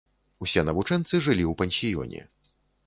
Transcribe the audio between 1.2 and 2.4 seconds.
жылі ў пансіёне.